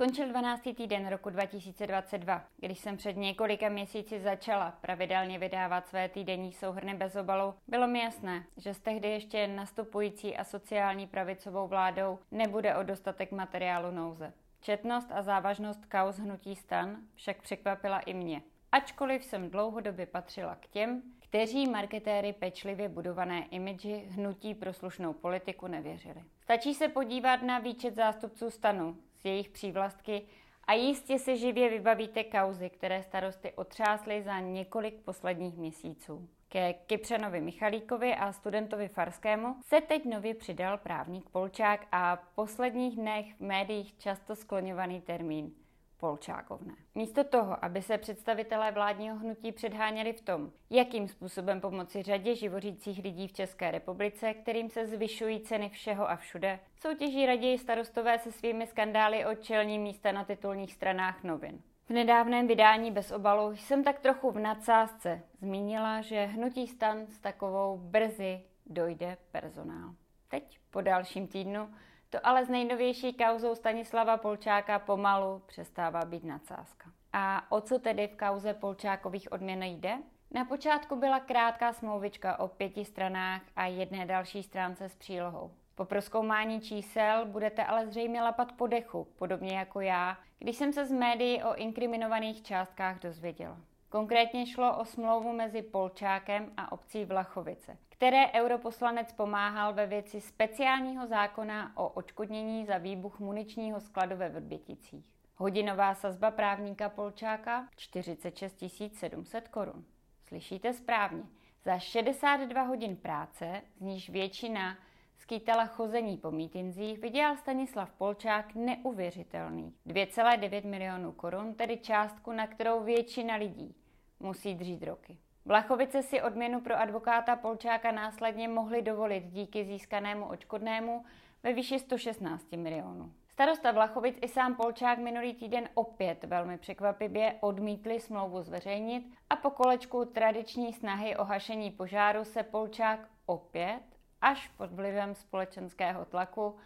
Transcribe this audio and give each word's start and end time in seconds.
Skončil 0.00 0.28
12. 0.28 0.62
týden 0.76 1.08
roku 1.08 1.30
2022, 1.30 2.44
když 2.56 2.78
jsem 2.78 2.96
před 2.96 3.16
několika 3.16 3.68
měsíci 3.68 4.20
začala 4.20 4.70
pravidelně 4.80 5.38
vydávat 5.38 5.88
své 5.88 6.08
týdenní 6.08 6.52
souhrny 6.52 6.94
bez 6.94 7.16
obalu. 7.16 7.54
Bylo 7.68 7.86
mi 7.86 7.98
jasné, 8.00 8.44
že 8.56 8.74
z 8.74 8.78
tehdy 8.78 9.08
ještě 9.08 9.46
nastupující 9.46 10.36
a 10.36 10.44
sociální 10.44 11.06
pravicovou 11.06 11.68
vládou 11.68 12.18
nebude 12.30 12.76
o 12.76 12.82
dostatek 12.82 13.32
materiálu 13.32 13.90
nouze. 13.90 14.32
Četnost 14.60 15.08
a 15.12 15.22
závažnost 15.22 15.86
kauz 15.86 16.18
hnutí 16.18 16.56
stan 16.56 16.96
však 17.14 17.42
překvapila 17.42 18.00
i 18.00 18.14
mě. 18.14 18.42
Ačkoliv 18.72 19.24
jsem 19.24 19.50
dlouhodobě 19.50 20.06
patřila 20.06 20.54
k 20.54 20.66
těm, 20.66 21.02
kteří 21.22 21.68
marketéry 21.68 22.32
pečlivě 22.32 22.88
budované 22.88 23.46
imidži 23.50 24.04
hnutí 24.08 24.54
pro 24.54 24.72
slušnou 24.72 25.12
politiku 25.12 25.66
nevěřili. 25.66 26.24
Stačí 26.42 26.74
se 26.74 26.88
podívat 26.88 27.42
na 27.42 27.58
výčet 27.58 27.94
zástupců 27.94 28.50
stanu 28.50 28.96
z 29.22 29.24
jejich 29.24 29.48
přívlastky 29.48 30.22
a 30.64 30.72
jistě 30.72 31.18
si 31.18 31.36
živě 31.36 31.70
vybavíte 31.70 32.24
kauzy, 32.24 32.70
které 32.70 33.02
starosty 33.02 33.52
otřásly 33.52 34.22
za 34.22 34.40
několik 34.40 34.94
posledních 34.94 35.56
měsíců. 35.56 36.28
Ke 36.48 36.72
Kypřenovi 36.72 37.40
Michalíkovi 37.40 38.14
a 38.14 38.32
studentovi 38.32 38.88
Farskému 38.88 39.56
se 39.62 39.80
teď 39.80 40.04
nově 40.04 40.34
přidal 40.34 40.78
právník 40.78 41.28
Polčák 41.30 41.86
a 41.92 42.16
v 42.16 42.28
posledních 42.34 42.96
dnech 42.96 43.34
v 43.34 43.40
médiích 43.40 43.98
často 43.98 44.36
skloňovaný 44.36 45.00
termín 45.00 45.52
Polčákovné. 46.00 46.74
Místo 46.94 47.24
toho, 47.24 47.64
aby 47.64 47.82
se 47.82 47.98
představitelé 47.98 48.72
vládního 48.72 49.16
hnutí 49.16 49.52
předháněli 49.52 50.12
v 50.12 50.20
tom, 50.20 50.52
jakým 50.70 51.08
způsobem 51.08 51.60
pomoci 51.60 52.02
řadě 52.02 52.34
živořících 52.34 53.04
lidí 53.04 53.28
v 53.28 53.32
České 53.32 53.70
republice, 53.70 54.34
kterým 54.34 54.70
se 54.70 54.86
zvyšují 54.86 55.40
ceny 55.40 55.68
všeho 55.68 56.10
a 56.10 56.16
všude, 56.16 56.60
soutěží 56.76 57.26
raději 57.26 57.58
starostové 57.58 58.18
se 58.18 58.32
svými 58.32 58.66
skandály 58.66 59.26
o 59.26 59.34
čelní 59.34 59.78
místa 59.78 60.12
na 60.12 60.24
titulních 60.24 60.72
stranách 60.72 61.24
novin. 61.24 61.62
V 61.88 61.92
nedávném 61.92 62.46
vydání 62.46 62.90
bez 62.90 63.12
obalu 63.12 63.56
jsem 63.56 63.84
tak 63.84 63.98
trochu 63.98 64.30
v 64.30 64.38
nadsázce 64.38 65.22
zmínila, 65.40 66.00
že 66.00 66.24
hnutí 66.24 66.66
stan 66.66 67.06
s 67.06 67.20
takovou 67.20 67.78
brzy 67.78 68.40
dojde 68.66 69.16
personál. 69.32 69.94
Teď, 70.28 70.58
po 70.70 70.80
dalším 70.80 71.26
týdnu, 71.26 71.68
to 72.10 72.26
ale 72.26 72.44
s 72.44 72.48
nejnovější 72.48 73.12
kauzou 73.12 73.54
Stanislava 73.54 74.16
Polčáka 74.16 74.78
pomalu 74.78 75.42
přestává 75.46 76.00
být 76.04 76.24
nadsázka. 76.24 76.90
A 77.12 77.52
o 77.52 77.60
co 77.60 77.78
tedy 77.78 78.08
v 78.08 78.16
kauze 78.16 78.54
Polčákových 78.54 79.32
odměn 79.32 79.62
jde? 79.62 79.98
Na 80.30 80.44
počátku 80.44 80.96
byla 80.96 81.20
krátká 81.20 81.72
smlouvička 81.72 82.38
o 82.38 82.48
pěti 82.48 82.84
stranách 82.84 83.42
a 83.56 83.66
jedné 83.66 84.06
další 84.06 84.42
stránce 84.42 84.88
s 84.88 84.94
přílohou. 84.94 85.50
Po 85.74 85.84
proskoumání 85.84 86.60
čísel 86.60 87.26
budete 87.26 87.64
ale 87.64 87.86
zřejmě 87.86 88.22
lapat 88.22 88.52
po 88.52 88.66
dechu, 88.66 89.06
podobně 89.16 89.58
jako 89.58 89.80
já, 89.80 90.18
když 90.38 90.56
jsem 90.56 90.72
se 90.72 90.86
z 90.86 90.92
médií 90.92 91.42
o 91.42 91.54
inkriminovaných 91.54 92.42
částkách 92.42 93.00
dozvěděla. 93.00 93.56
Konkrétně 93.90 94.46
šlo 94.46 94.78
o 94.78 94.84
smlouvu 94.84 95.32
mezi 95.32 95.62
Polčákem 95.62 96.52
a 96.56 96.72
obcí 96.72 97.04
Vlachovice, 97.04 97.78
které 97.88 98.32
europoslanec 98.32 99.12
pomáhal 99.12 99.74
ve 99.74 99.86
věci 99.86 100.20
speciálního 100.20 101.06
zákona 101.06 101.72
o 101.76 101.88
očkodnění 101.88 102.66
za 102.66 102.78
výbuch 102.78 103.20
muničního 103.20 103.80
skladu 103.80 104.16
ve 104.16 104.28
Vrběticích. 104.28 105.06
Hodinová 105.36 105.94
sazba 105.94 106.30
právníka 106.30 106.88
Polčáka 106.88 107.68
46 107.76 108.64
700 108.94 109.48
korun. 109.48 109.84
Slyšíte 110.24 110.72
správně. 110.72 111.22
Za 111.64 111.78
62 111.78 112.62
hodin 112.62 112.96
práce, 112.96 113.62
z 113.76 113.80
níž 113.80 114.10
většina 114.10 114.78
skýtala 115.16 115.66
chození 115.66 116.16
po 116.16 116.30
mítinzích, 116.30 116.98
vydělal 116.98 117.36
Stanislav 117.36 117.92
Polčák 117.92 118.54
neuvěřitelný 118.54 119.74
2,9 119.86 120.66
milionů 120.66 121.12
korun, 121.12 121.54
tedy 121.54 121.76
částku, 121.76 122.32
na 122.32 122.46
kterou 122.46 122.84
většina 122.84 123.34
lidí 123.34 123.74
musí 124.20 124.54
dřít 124.54 124.82
roky. 124.82 125.18
Vlachovice 125.44 126.02
si 126.02 126.22
odměnu 126.22 126.60
pro 126.60 126.76
advokáta 126.76 127.36
Polčáka 127.36 127.92
následně 127.92 128.48
mohli 128.48 128.82
dovolit 128.82 129.24
díky 129.24 129.64
získanému 129.64 130.26
očkodnému 130.26 131.04
ve 131.42 131.52
výši 131.52 131.78
116 131.78 132.52
milionů. 132.52 133.12
Starosta 133.28 133.72
Vlachovic 133.72 134.18
i 134.22 134.28
sám 134.28 134.54
Polčák 134.54 134.98
minulý 134.98 135.34
týden 135.34 135.68
opět 135.74 136.24
velmi 136.24 136.58
překvapivě 136.58 137.34
odmítli 137.40 138.00
smlouvu 138.00 138.42
zveřejnit 138.42 139.04
a 139.30 139.36
po 139.36 139.50
kolečku 139.50 140.04
tradiční 140.04 140.72
snahy 140.72 141.16
o 141.16 141.24
hašení 141.24 141.70
požáru 141.70 142.24
se 142.24 142.42
Polčák 142.42 143.00
opět, 143.26 143.80
až 144.20 144.48
pod 144.48 144.72
vlivem 144.72 145.14
společenského 145.14 146.04
tlaku, 146.04 146.56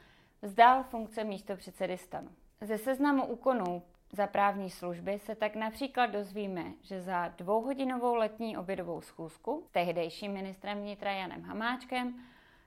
vzdal 0.43 0.83
funkce 0.83 1.25
místo 1.25 1.57
předsedy 1.57 1.99
stanu. 1.99 2.29
Ze 2.61 2.79
seznamu 2.79 3.27
úkonů 3.27 3.83
za 4.13 4.27
právní 4.27 4.71
služby 4.71 5.19
se 5.19 5.35
tak 5.35 5.57
například 5.57 6.07
dozvíme, 6.07 6.65
že 6.83 7.01
za 7.01 7.29
dvouhodinovou 7.29 8.15
letní 8.15 8.57
obědovou 8.57 9.01
schůzku 9.01 9.63
s 9.67 9.71
tehdejším 9.71 10.33
ministrem 10.33 10.79
vnitra 10.79 11.13
Janem 11.13 11.43
Hamáčkem 11.43 12.15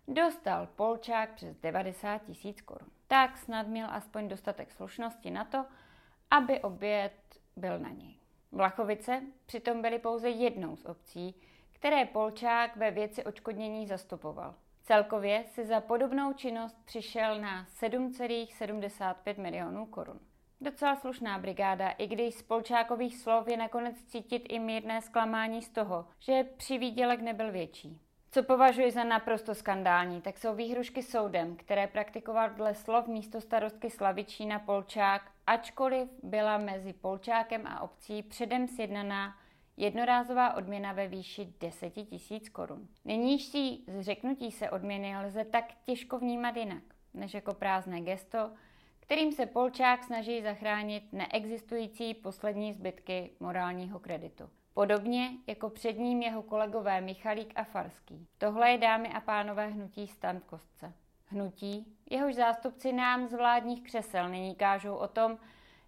dostal 0.07 0.67
Polčák 0.75 1.33
přes 1.33 1.57
90 1.57 2.17
tisíc 2.17 2.61
korun. 2.61 2.87
Tak 3.07 3.37
snad 3.37 3.67
měl 3.67 3.87
aspoň 3.91 4.27
dostatek 4.27 4.71
slušnosti 4.71 5.31
na 5.31 5.45
to, 5.45 5.65
aby 6.31 6.61
oběd 6.61 7.13
byl 7.55 7.79
na 7.79 7.89
něj. 7.89 8.15
Vlachovice 8.51 9.21
přitom 9.45 9.81
byly 9.81 9.99
pouze 9.99 10.29
jednou 10.29 10.75
z 10.75 10.85
obcí, 10.85 11.35
které 11.71 12.05
Polčák 12.05 12.75
ve 12.75 12.91
věci 12.91 13.23
očkodnění 13.23 13.87
zastupoval. 13.87 14.55
Celkově 14.83 15.43
si 15.47 15.65
za 15.65 15.81
podobnou 15.81 16.33
činnost 16.33 16.77
přišel 16.85 17.41
na 17.41 17.65
7,75 17.65 19.41
milionů 19.41 19.85
korun. 19.85 20.19
Docela 20.61 20.95
slušná 20.95 21.39
brigáda, 21.39 21.89
i 21.89 22.07
když 22.07 22.35
z 22.35 22.41
Polčákových 22.41 23.17
slov 23.17 23.47
je 23.47 23.57
nakonec 23.57 24.03
cítit 24.03 24.43
i 24.49 24.59
mírné 24.59 25.01
zklamání 25.01 25.61
z 25.61 25.69
toho, 25.69 26.07
že 26.19 26.43
při 26.57 26.77
výdělek 26.77 27.21
nebyl 27.21 27.51
větší. 27.51 28.01
Co 28.31 28.43
považuji 28.43 28.91
za 28.91 29.03
naprosto 29.03 29.55
skandální, 29.55 30.21
tak 30.21 30.37
jsou 30.37 30.55
výhrušky 30.55 31.03
soudem, 31.03 31.55
které 31.55 31.87
praktikoval 31.87 32.49
dle 32.49 32.75
slov 32.75 33.07
místo 33.07 33.41
starostky 33.41 33.89
Slavičína 33.89 34.59
Polčák, 34.59 35.31
ačkoliv 35.47 36.09
byla 36.23 36.57
mezi 36.57 36.93
Polčákem 36.93 37.67
a 37.67 37.81
obcí 37.81 38.23
předem 38.23 38.67
sjednaná 38.67 39.35
jednorázová 39.77 40.53
odměna 40.53 40.93
ve 40.93 41.07
výši 41.07 41.53
10 41.59 41.89
tisíc 41.89 42.49
korun. 42.49 42.87
Nynější 43.05 43.85
zřeknutí 43.87 44.51
se 44.51 44.69
odměny 44.69 45.17
lze 45.17 45.45
tak 45.45 45.65
těžko 45.85 46.19
vnímat 46.19 46.57
jinak, 46.57 46.83
než 47.13 47.33
jako 47.33 47.53
prázdné 47.53 48.01
gesto, 48.01 48.51
kterým 49.07 49.31
se 49.31 49.45
Polčák 49.45 50.03
snaží 50.03 50.41
zachránit 50.41 51.13
neexistující 51.13 52.13
poslední 52.13 52.73
zbytky 52.73 53.31
morálního 53.39 53.99
kreditu. 53.99 54.49
Podobně 54.73 55.29
jako 55.47 55.69
před 55.69 55.93
ním 55.93 56.21
jeho 56.21 56.41
kolegové 56.41 57.01
Michalík 57.01 57.53
a 57.55 57.63
Farský. 57.63 58.27
Tohle 58.37 58.69
je, 58.71 58.77
dámy 58.77 59.09
a 59.13 59.21
pánové, 59.21 59.67
hnutí 59.67 60.07
stan 60.07 60.39
kostce. 60.45 60.93
Hnutí, 61.25 61.97
jehož 62.09 62.35
zástupci 62.35 62.93
nám 62.93 63.27
z 63.27 63.33
vládních 63.33 63.83
křesel 63.83 64.29
nyní 64.29 64.55
kážou 64.55 64.95
o 64.95 65.07
tom, 65.07 65.37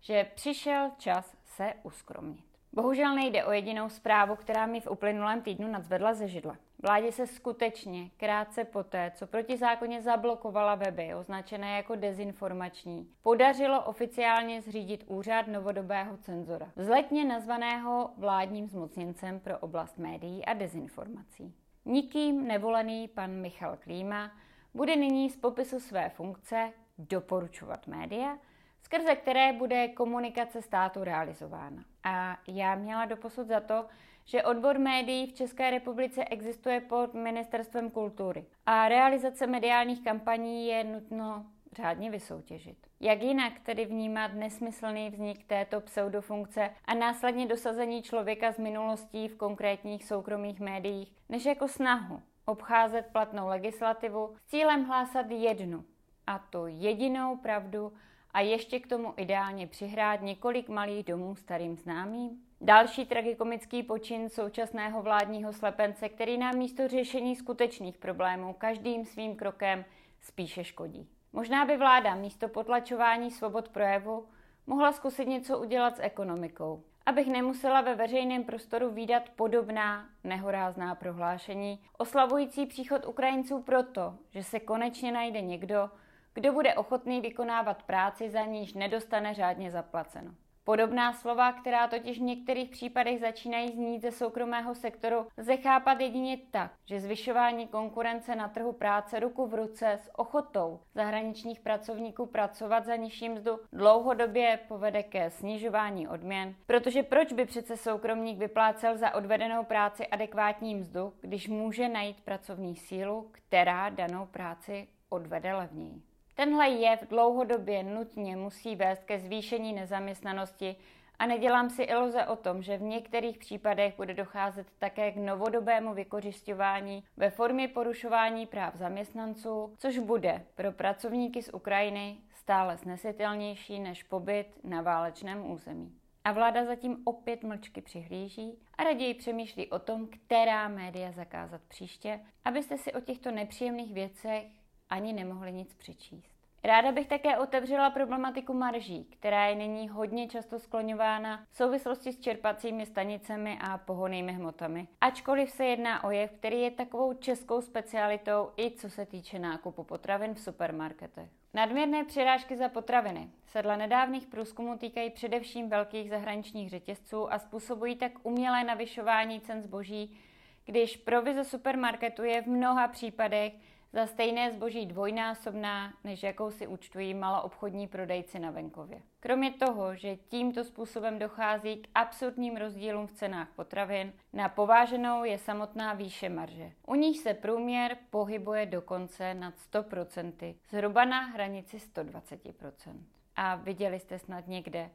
že 0.02 0.24
přišel 0.36 0.92
čas 0.98 1.38
se 1.46 1.74
uskromnit. 1.84 2.49
Bohužel 2.74 3.16
nejde 3.16 3.46
o 3.46 3.52
jedinou 3.52 3.90
zprávu, 3.90 4.36
která 4.36 4.66
mi 4.66 4.82
v 4.82 4.88
uplynulém 4.88 5.42
týdnu 5.42 5.68
nadzvedla 5.68 6.14
ze 6.14 6.28
židla. 6.28 6.58
Vládě 6.84 7.12
se 7.12 7.28
skutečně 7.28 8.10
krátce 8.18 8.64
poté, 8.64 9.12
co 9.16 9.28
protizákonně 9.28 10.02
zablokovala 10.02 10.76
weby 10.76 11.16
označené 11.16 11.78
jako 11.78 11.96
dezinformační, 11.96 13.10
podařilo 13.24 13.84
oficiálně 13.84 14.62
zřídit 14.62 15.04
úřad 15.08 15.48
novodobého 15.48 16.18
cenzora, 16.18 16.72
vzletně 16.76 17.26
nazvaného 17.26 18.10
vládním 18.18 18.68
zmocněncem 18.68 19.40
pro 19.40 19.58
oblast 19.58 19.98
médií 19.98 20.46
a 20.46 20.54
dezinformací. 20.54 21.54
Nikým 21.86 22.48
nevolený 22.48 23.08
pan 23.08 23.32
Michal 23.32 23.78
Klíma 23.78 24.32
bude 24.74 24.96
nyní 24.96 25.30
z 25.30 25.38
popisu 25.38 25.80
své 25.80 26.10
funkce 26.10 26.74
doporučovat 26.98 27.88
média, 27.88 28.38
skrze 28.82 29.16
které 29.16 29.54
bude 29.54 29.88
komunikace 29.88 30.62
státu 30.62 31.04
realizována. 31.04 31.84
A 32.04 32.38
já 32.48 32.76
měla 32.76 33.06
doposud 33.06 33.48
za 33.48 33.60
to, 33.60 33.86
že 34.26 34.44
odbor 34.44 34.80
médií 34.80 35.28
v 35.28 35.34
České 35.34 35.72
republice 35.72 36.26
existuje 36.26 36.82
pod 36.82 37.14
Ministerstvem 37.14 37.90
kultury 37.90 38.46
a 38.66 38.90
realizace 38.90 39.48
mediálních 39.48 40.04
kampaní 40.04 40.68
je 40.68 40.84
nutno 40.84 41.46
řádně 41.72 42.12
vysoutěžit. 42.12 42.78
Jak 43.00 43.22
jinak 43.22 43.60
tedy 43.60 43.86
vnímat 43.86 44.34
nesmyslný 44.34 45.10
vznik 45.10 45.44
této 45.44 45.82
pseudofunkce 45.82 46.70
a 46.86 46.94
následně 46.94 47.48
dosazení 47.48 48.02
člověka 48.02 48.52
z 48.52 48.58
minulostí 48.58 49.28
v 49.28 49.36
konkrétních 49.36 50.06
soukromých 50.06 50.60
médiích, 50.60 51.14
než 51.30 51.46
jako 51.46 51.68
snahu 51.68 52.22
obcházet 52.46 53.06
platnou 53.12 53.48
legislativu 53.48 54.36
s 54.36 54.50
cílem 54.50 54.86
hlásat 54.86 55.32
jednu, 55.32 55.86
a 56.28 56.40
to 56.40 56.68
jedinou 56.68 57.38
pravdu 57.38 57.94
a 58.34 58.40
ještě 58.40 58.80
k 58.80 58.88
tomu 58.88 59.14
ideálně 59.18 59.68
přihrát 59.68 60.22
několik 60.22 60.70
malých 60.70 61.04
domů 61.04 61.36
starým 61.36 61.78
známým? 61.78 62.30
Další 62.62 63.06
tragikomický 63.06 63.84
počin 63.84 64.30
současného 64.30 65.02
vládního 65.02 65.54
slepence, 65.54 66.10
který 66.10 66.38
nám 66.38 66.56
místo 66.56 66.88
řešení 66.88 67.36
skutečných 67.36 67.98
problémů 67.98 68.56
každým 68.58 69.06
svým 69.06 69.36
krokem 69.36 69.86
spíše 70.22 70.64
škodí. 70.64 71.08
Možná 71.34 71.66
by 71.66 71.78
vláda 71.78 72.16
místo 72.16 72.48
potlačování 72.48 73.32
svobod 73.32 73.70
projevu 73.70 74.28
mohla 74.68 74.92
zkusit 74.92 75.28
něco 75.28 75.60
udělat 75.60 75.96
s 75.96 76.02
ekonomikou. 76.02 76.84
Abych 77.06 77.28
nemusela 77.28 77.82
ve 77.82 77.96
veřejném 77.96 78.44
prostoru 78.44 78.90
výdat 78.90 79.30
podobná 79.30 80.10
nehorázná 80.24 80.96
prohlášení, 80.96 81.80
oslavující 81.98 82.66
příchod 82.66 83.06
Ukrajinců 83.06 83.62
proto, 83.62 84.16
že 84.32 84.44
se 84.44 84.60
konečně 84.60 85.12
najde 85.12 85.42
někdo, 85.42 85.90
kdo 86.34 86.54
bude 86.54 86.74
ochotný 86.74 87.22
vykonávat 87.22 87.84
práci, 87.84 88.30
za 88.30 88.46
níž 88.46 88.74
nedostane 88.74 89.34
řádně 89.34 89.72
zaplaceno. 89.72 90.32
Podobná 90.70 91.14
slova, 91.14 91.54
která 91.54 91.88
totiž 91.88 92.20
v 92.20 92.22
některých 92.22 92.70
případech 92.70 93.20
začínají 93.20 93.72
znít 93.72 94.02
ze 94.02 94.12
soukromého 94.12 94.76
sektoru, 94.76 95.28
lze 95.38 95.58
chápat 95.58 96.02
jedině 96.02 96.38
tak, 96.52 96.72
že 96.86 97.00
zvyšování 97.00 97.68
konkurence 97.68 98.36
na 98.36 98.48
trhu 98.48 98.72
práce 98.72 99.20
ruku 99.20 99.48
v 99.48 99.54
ruce 99.54 99.92
s 99.92 100.12
ochotou 100.16 100.80
zahraničních 100.96 101.60
pracovníků 101.60 102.26
pracovat 102.26 102.86
za 102.86 102.96
nižší 102.96 103.30
mzdu 103.30 103.60
dlouhodobě 103.74 104.60
povede 104.68 105.04
ke 105.04 105.30
snižování 105.30 106.08
odměn, 106.08 106.56
protože 106.66 107.04
proč 107.04 107.34
by 107.34 107.46
přece 107.46 107.78
soukromník 107.78 108.38
vyplácel 108.38 108.98
za 108.98 109.16
odvedenou 109.16 109.64
práci 109.64 110.08
adekvátní 110.08 110.76
mzdu, 110.76 111.14
když 111.22 111.48
může 111.48 111.90
najít 111.90 112.22
pracovní 112.22 112.76
sílu, 112.76 113.30
která 113.32 113.90
danou 113.90 114.26
práci 114.26 114.88
odvede 115.10 115.54
levněji. 115.54 116.09
Tenhle 116.40 116.70
jev 116.70 117.10
dlouhodobě 117.10 117.84
nutně 117.84 118.36
musí 118.36 118.76
vést 118.76 119.04
ke 119.04 119.20
zvýšení 119.20 119.74
nezaměstnanosti 119.74 120.76
a 121.20 121.26
nedělám 121.26 121.70
si 121.70 121.84
iluze 121.84 122.26
o 122.26 122.36
tom, 122.36 122.62
že 122.62 122.78
v 122.78 122.82
některých 122.82 123.38
případech 123.38 123.96
bude 123.98 124.14
docházet 124.14 124.68
také 124.78 125.12
k 125.12 125.16
novodobému 125.16 125.94
vykořišťování 125.94 127.04
ve 127.18 127.30
formě 127.30 127.68
porušování 127.68 128.46
práv 128.46 128.76
zaměstnanců, 128.76 129.74
což 129.78 130.00
bude 130.00 130.46
pro 130.56 130.72
pracovníky 130.72 131.42
z 131.44 131.54
Ukrajiny 131.54 132.18
stále 132.34 132.78
snesitelnější 132.78 133.80
než 133.80 134.04
pobyt 134.04 134.48
na 134.64 134.82
válečném 134.82 135.52
území. 135.52 135.94
A 136.24 136.32
vláda 136.32 136.66
zatím 136.66 136.98
opět 137.04 137.44
mlčky 137.44 137.82
přihlíží 137.82 138.60
a 138.78 138.84
raději 138.84 139.14
přemýšlí 139.14 139.70
o 139.70 139.80
tom, 139.80 140.08
která 140.08 140.68
média 140.68 141.12
zakázat 141.12 141.62
příště, 141.68 142.20
abyste 142.46 142.78
si 142.78 142.94
o 142.94 143.02
těchto 143.02 143.32
nepříjemných 143.32 143.94
věcech 143.94 144.59
ani 144.90 145.14
nemohli 145.14 145.54
nic 145.54 145.74
přečíst. 145.74 146.40
Ráda 146.64 146.92
bych 146.92 147.08
také 147.08 147.38
otevřela 147.38 147.90
problematiku 147.90 148.54
marží, 148.54 149.08
která 149.10 149.46
je 149.46 149.56
nyní 149.56 149.90
hodně 149.90 150.28
často 150.28 150.60
skloňována 150.60 151.46
v 151.50 151.56
souvislosti 151.56 152.14
s 152.14 152.20
čerpacími 152.20 152.86
stanicemi 152.86 153.58
a 153.62 153.78
pohonými 153.78 154.34
hmotami. 154.34 154.88
Ačkoliv 155.02 155.50
se 155.52 155.66
jedná 155.66 156.04
o 156.04 156.12
jev, 156.12 156.32
který 156.32 156.62
je 156.62 156.72
takovou 156.72 157.14
českou 157.14 157.62
specialitou 157.62 158.52
i 158.58 158.72
co 158.72 158.90
se 158.90 159.06
týče 159.06 159.40
nákupu 159.40 159.84
potravin 159.84 160.34
v 160.34 160.40
supermarketech. 160.40 161.30
Nadměrné 161.54 162.06
přirážky 162.06 162.58
za 162.58 162.70
potraviny 162.70 163.30
se 163.46 163.62
dle 163.62 163.78
nedávných 163.78 164.28
průzkumů 164.28 164.78
týkají 164.78 165.10
především 165.10 165.70
velkých 165.70 166.10
zahraničních 166.10 166.70
řetězců 166.70 167.34
a 167.34 167.40
způsobují 167.40 167.96
tak 167.96 168.12
umělé 168.24 168.64
navyšování 168.64 169.42
cen 169.42 169.62
zboží, 169.62 170.20
když 170.66 170.98
provize 170.98 171.44
supermarketu 171.44 172.24
je 172.24 172.42
v 172.42 172.48
mnoha 172.48 172.88
případech 172.88 173.54
za 173.94 174.08
stejné 174.08 174.52
zboží 174.52 174.86
dvojnásobná, 174.86 175.94
než 176.04 176.24
jakou 176.24 176.52
si 176.52 176.68
účtují 176.68 177.14
maloobchodní 177.14 177.88
prodejci 177.88 178.40
na 178.40 178.52
venkově. 178.52 179.02
Kromě 179.20 179.52
toho, 179.52 179.96
že 179.96 180.16
tímto 180.16 180.64
způsobem 180.64 181.20
dochází 181.20 181.78
k 181.78 181.88
absurdním 181.96 182.58
rozdílům 182.58 183.08
v 183.08 183.12
cenách 183.12 183.48
potravin, 183.56 184.14
na 184.34 184.50
pováženou 184.50 185.24
je 185.24 185.38
samotná 185.38 185.94
výše 185.94 186.30
marže. 186.30 186.72
U 186.88 186.96
níž 186.96 187.18
se 187.18 187.34
průměr 187.34 187.98
pohybuje 188.10 188.66
dokonce 188.66 189.34
nad 189.34 189.54
100%, 189.72 190.56
zhruba 190.70 191.06
na 191.06 191.20
hranici 191.20 191.78
120%. 191.78 192.96
A 193.36 193.56
viděli 193.56 194.00
jste 194.00 194.20
snad 194.20 194.48
někde, 194.48 194.90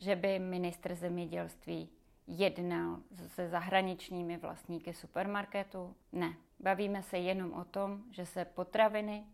že 0.00 0.16
by 0.16 0.38
ministr 0.38 0.94
zemědělství 0.94 1.90
jednal 2.28 2.98
se 3.26 3.48
zahraničními 3.48 4.36
vlastníky 4.36 4.92
supermarketu? 4.94 5.94
Ne. 6.12 6.34
Bavíme 6.60 7.02
se 7.02 7.18
jenom 7.18 7.52
o 7.52 7.64
tom, 7.64 8.02
že 8.10 8.26
se 8.26 8.44
potraviny 8.44 9.24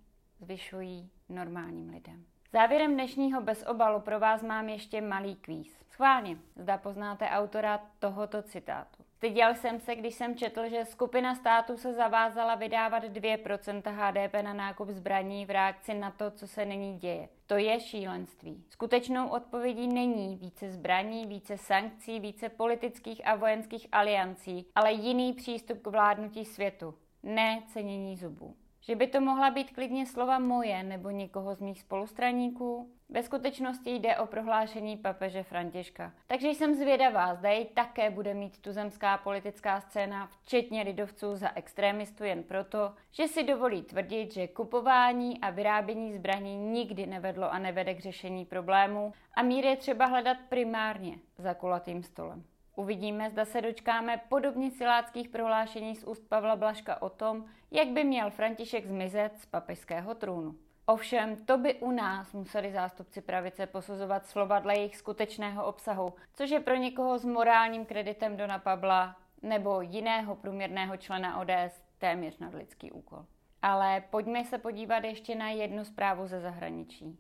zvyšují 0.41 1.11
normálním 1.29 1.89
lidem. 1.89 2.25
Závěrem 2.53 2.95
dnešního 2.95 3.43
bezobalu 3.43 4.01
pro 4.01 4.21
vás 4.21 4.43
mám 4.43 4.69
ještě 4.69 5.01
malý 5.01 5.37
kvíz. 5.37 5.85
Schválně, 5.91 6.39
zda 6.57 6.79
poznáte 6.79 7.29
autora 7.29 7.81
tohoto 7.99 8.43
citátu. 8.43 9.04
Styděl 9.25 9.55
jsem 9.55 9.81
se, 9.81 9.97
když 9.97 10.15
jsem 10.15 10.37
četl, 10.37 10.69
že 10.69 10.85
skupina 10.85 11.35
států 11.35 11.77
se 11.77 11.93
zavázala 11.93 12.55
vydávat 12.55 13.05
2% 13.05 13.83
HDP 13.87 14.35
na 14.43 14.55
nákup 14.55 14.89
zbraní 14.89 15.47
v 15.47 15.51
reakci 15.51 15.95
na 15.95 16.11
to, 16.11 16.31
co 16.31 16.47
se 16.49 16.65
nyní 16.65 16.99
děje. 16.99 17.29
To 17.47 17.57
je 17.57 17.81
šílenství. 17.81 18.65
Skutečnou 18.69 19.29
odpovědí 19.29 19.87
není 19.87 20.37
více 20.37 20.71
zbraní, 20.71 21.27
více 21.27 21.59
sankcí, 21.59 22.21
více 22.21 22.49
politických 22.49 23.27
a 23.27 23.35
vojenských 23.35 23.87
aliancí, 23.93 24.67
ale 24.75 24.93
jiný 24.93 25.33
přístup 25.33 25.83
k 25.83 25.87
vládnutí 25.87 26.45
světu 26.45 26.95
ne 27.23 27.63
cenění 27.67 28.17
zubů. 28.17 28.57
Že 28.87 28.97
by 28.97 29.07
to 29.07 29.21
mohla 29.21 29.51
být 29.51 29.71
klidně 29.71 30.07
slova 30.07 30.39
moje 30.39 30.83
nebo 30.83 31.11
někoho 31.11 31.55
z 31.55 31.61
mých 31.61 31.81
spolustraníků? 31.81 32.91
Ve 33.09 33.23
skutečnosti 33.23 33.91
jde 33.91 34.17
o 34.17 34.27
prohlášení 34.27 34.97
papeže 34.97 35.43
Františka. 35.43 36.13
Takže 36.27 36.49
jsem 36.49 36.75
zvědavá, 36.75 37.35
zda 37.35 37.51
jej 37.51 37.65
také 37.65 38.11
bude 38.11 38.35
mít 38.35 38.59
tuzemská 38.59 39.19
politická 39.19 39.81
scéna, 39.81 40.31
včetně 40.43 40.83
lidovců 40.83 41.37
za 41.37 41.51
extrémistu 41.55 42.25
jen 42.25 42.43
proto, 42.43 42.95
že 43.11 43.29
si 43.29 43.43
dovolí 43.43 43.83
tvrdit, 43.83 44.33
že 44.33 44.49
kupování 44.49 45.41
a 45.41 45.51
vyrábění 45.51 46.13
zbraní 46.13 46.57
nikdy 46.57 47.07
nevedlo 47.07 47.53
a 47.53 47.59
nevede 47.59 47.95
k 47.95 48.01
řešení 48.01 48.45
problémů 48.45 49.13
a 49.35 49.43
mír 49.43 49.65
je 49.65 49.77
třeba 49.77 50.07
hledat 50.07 50.37
primárně 50.49 51.19
za 51.39 51.55
kulatým 51.55 52.03
stolem. 52.03 52.45
Uvidíme, 52.77 53.31
zda 53.31 53.45
se 53.45 53.61
dočkáme 53.61 54.21
podobně 54.29 54.71
siláckých 54.71 55.29
prohlášení 55.29 55.97
z 55.97 56.05
úst 56.05 56.29
Pavla 56.29 56.57
Blaška 56.57 57.03
o 57.03 57.09
tom, 57.09 57.45
jak 57.71 57.89
by 57.89 58.05
měl 58.05 58.31
František 58.31 58.87
zmizet 58.87 59.39
z 59.39 59.47
papežského 59.47 60.15
trůnu. 60.15 60.55
Ovšem, 60.87 61.37
to 61.37 61.59
by 61.59 61.75
u 61.75 61.91
nás 61.91 62.33
museli 62.33 62.73
zástupci 62.73 63.21
pravice 63.21 63.67
posuzovat 63.67 64.27
slova 64.27 64.59
dle 64.59 64.77
jejich 64.77 64.97
skutečného 64.97 65.67
obsahu, 65.67 66.15
což 66.33 66.51
je 66.51 66.61
pro 66.61 66.75
někoho 66.75 67.19
s 67.19 67.25
morálním 67.25 67.87
kreditem 67.87 68.37
Dona 68.37 68.59
Pabla 68.59 69.17
nebo 69.43 69.81
jiného 69.81 70.37
průměrného 70.37 70.97
člena 70.97 71.41
ODS 71.41 71.83
téměř 71.99 72.39
nadlidský 72.39 72.93
úkol. 72.93 73.25
Ale 73.63 74.01
pojďme 74.11 74.45
se 74.45 74.59
podívat 74.59 75.05
ještě 75.05 75.35
na 75.35 75.49
jednu 75.49 75.85
zprávu 75.85 76.27
ze 76.27 76.41
zahraničí. 76.41 77.19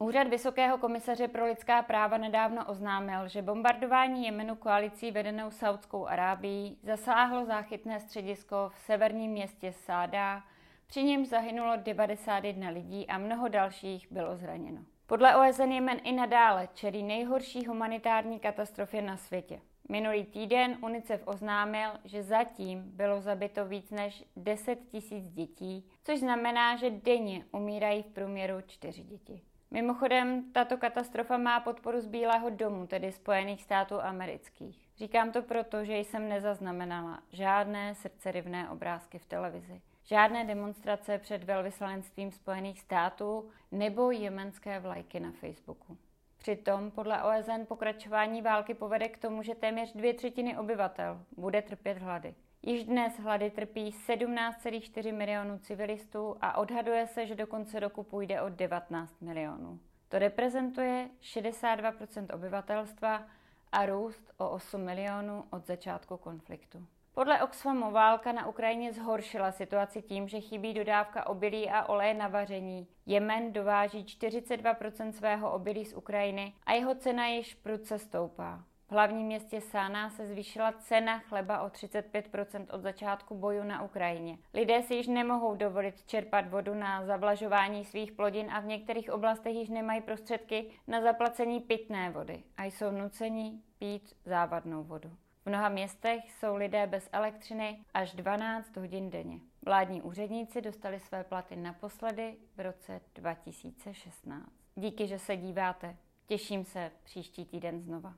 Úřad 0.00 0.28
Vysokého 0.28 0.78
komisaře 0.78 1.28
pro 1.28 1.46
lidská 1.46 1.82
práva 1.82 2.18
nedávno 2.18 2.66
oznámil, 2.66 3.28
že 3.28 3.42
bombardování 3.42 4.24
Jemenu 4.24 4.56
koalicí 4.56 5.10
vedenou 5.10 5.50
Saudskou 5.50 6.06
Arábií 6.06 6.78
zasáhlo 6.82 7.44
záchytné 7.44 8.00
středisko 8.00 8.70
v 8.74 8.78
severním 8.78 9.30
městě 9.30 9.72
Sáda, 9.72 10.44
při 10.86 11.02
němž 11.02 11.28
zahynulo 11.28 11.76
91 11.76 12.68
lidí 12.68 13.06
a 13.06 13.18
mnoho 13.18 13.48
dalších 13.48 14.12
bylo 14.12 14.36
zraněno. 14.36 14.84
Podle 15.06 15.36
OSN 15.36 15.70
Jemen 15.70 16.00
i 16.04 16.12
nadále 16.12 16.68
čelí 16.74 17.02
nejhorší 17.02 17.66
humanitární 17.66 18.40
katastrofě 18.40 19.02
na 19.02 19.16
světě. 19.16 19.60
Minulý 19.88 20.24
týden 20.24 20.78
UNICEF 20.82 21.22
oznámil, 21.26 21.90
že 22.04 22.22
zatím 22.22 22.82
bylo 22.84 23.20
zabito 23.20 23.64
víc 23.64 23.90
než 23.90 24.24
10 24.36 24.78
tisíc 24.88 25.24
dětí, 25.30 25.90
což 26.04 26.18
znamená, 26.18 26.76
že 26.76 26.90
denně 26.90 27.44
umírají 27.52 28.02
v 28.02 28.06
průměru 28.06 28.60
4 28.66 29.02
děti. 29.02 29.47
Mimochodem, 29.70 30.52
tato 30.52 30.76
katastrofa 30.76 31.36
má 31.36 31.60
podporu 31.60 32.00
z 32.00 32.06
Bílého 32.06 32.50
domu, 32.50 32.86
tedy 32.86 33.12
Spojených 33.12 33.62
států 33.62 34.00
amerických. 34.00 34.88
Říkám 34.96 35.32
to 35.32 35.42
proto, 35.42 35.84
že 35.84 35.96
jsem 35.98 36.28
nezaznamenala 36.28 37.22
žádné 37.32 37.94
srdcerivné 37.94 38.70
obrázky 38.70 39.18
v 39.18 39.26
televizi, 39.26 39.80
žádné 40.04 40.44
demonstrace 40.44 41.18
před 41.18 41.44
velvyslanectvím 41.44 42.32
Spojených 42.32 42.80
států 42.80 43.50
nebo 43.72 44.10
jemenské 44.10 44.80
vlajky 44.80 45.20
na 45.20 45.32
Facebooku. 45.32 45.98
Přitom 46.38 46.90
podle 46.90 47.22
OSN 47.22 47.64
pokračování 47.68 48.42
války 48.42 48.74
povede 48.74 49.08
k 49.08 49.18
tomu, 49.18 49.42
že 49.42 49.54
téměř 49.54 49.92
dvě 49.92 50.14
třetiny 50.14 50.56
obyvatel 50.56 51.20
bude 51.36 51.62
trpět 51.62 51.98
hlady. 51.98 52.34
Již 52.68 52.84
dnes 52.84 53.18
hlady 53.18 53.50
trpí 53.50 53.90
17,4 53.90 55.16
milionů 55.16 55.58
civilistů 55.58 56.36
a 56.40 56.56
odhaduje 56.56 57.06
se, 57.06 57.26
že 57.26 57.34
do 57.34 57.46
konce 57.46 57.80
roku 57.80 58.02
půjde 58.02 58.42
o 58.42 58.48
19 58.48 59.20
milionů. 59.20 59.78
To 60.08 60.18
reprezentuje 60.18 61.08
62% 61.22 62.34
obyvatelstva 62.34 63.26
a 63.72 63.86
růst 63.86 64.32
o 64.36 64.50
8 64.50 64.80
milionů 64.80 65.44
od 65.50 65.66
začátku 65.66 66.16
konfliktu. 66.16 66.86
Podle 67.14 67.42
Oxfamu 67.42 67.90
válka 67.90 68.32
na 68.32 68.46
Ukrajině 68.46 68.92
zhoršila 68.92 69.52
situaci 69.52 70.02
tím, 70.02 70.28
že 70.28 70.40
chybí 70.40 70.74
dodávka 70.74 71.26
obilí 71.26 71.70
a 71.70 71.84
oleje 71.84 72.14
na 72.14 72.28
vaření. 72.28 72.86
Jemen 73.06 73.52
dováží 73.52 74.04
42 74.04 74.76
svého 75.10 75.52
obilí 75.52 75.84
z 75.84 75.94
Ukrajiny 75.94 76.52
a 76.66 76.72
jeho 76.72 76.94
cena 76.94 77.26
již 77.26 77.54
prudce 77.54 77.98
stoupá. 77.98 78.64
V 78.88 78.92
hlavním 78.92 79.26
městě 79.26 79.60
Sána 79.60 80.10
se 80.10 80.26
zvýšila 80.26 80.72
cena 80.72 81.18
chleba 81.18 81.62
o 81.62 81.68
35% 81.68 82.66
od 82.70 82.82
začátku 82.82 83.34
boju 83.34 83.64
na 83.64 83.82
Ukrajině. 83.82 84.38
Lidé 84.54 84.82
si 84.82 84.94
již 84.94 85.06
nemohou 85.06 85.54
dovolit 85.54 86.06
čerpat 86.06 86.48
vodu 86.48 86.74
na 86.74 87.06
zavlažování 87.06 87.84
svých 87.84 88.12
plodin 88.12 88.50
a 88.50 88.60
v 88.60 88.66
některých 88.66 89.10
oblastech 89.10 89.54
již 89.54 89.68
nemají 89.68 90.00
prostředky 90.00 90.70
na 90.86 91.02
zaplacení 91.02 91.60
pitné 91.60 92.10
vody 92.10 92.42
a 92.56 92.64
jsou 92.64 92.90
nuceni 92.90 93.60
pít 93.78 94.16
závadnou 94.24 94.84
vodu. 94.84 95.10
V 95.42 95.46
mnoha 95.46 95.68
městech 95.68 96.32
jsou 96.32 96.56
lidé 96.56 96.86
bez 96.86 97.08
elektřiny 97.12 97.78
až 97.94 98.14
12 98.14 98.76
hodin 98.76 99.10
denně. 99.10 99.40
Vládní 99.64 100.02
úředníci 100.02 100.60
dostali 100.60 101.00
své 101.00 101.24
platy 101.24 101.56
naposledy 101.56 102.36
v 102.56 102.60
roce 102.60 103.00
2016. 103.14 104.52
Díky, 104.76 105.06
že 105.06 105.18
se 105.18 105.36
díváte. 105.36 105.96
Těším 106.26 106.64
se 106.64 106.90
příští 107.04 107.44
týden 107.44 107.80
znova. 107.80 108.14